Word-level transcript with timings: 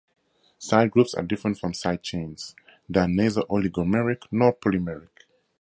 Side 0.57 0.89
groups 0.89 1.13
are 1.13 1.21
different 1.21 1.59
from 1.59 1.75
side 1.75 2.01
chains; 2.01 2.55
they 2.89 3.01
are 3.01 3.07
neither 3.07 3.43
oligomeric 3.51 4.23
nor 4.31 4.51
polymeric. 4.51 5.25